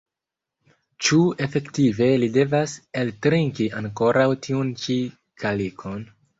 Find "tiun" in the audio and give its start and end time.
4.49-4.75